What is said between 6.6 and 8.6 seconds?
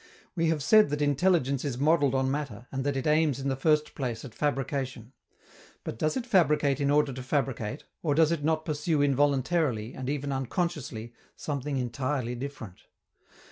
in order to fabricate or does it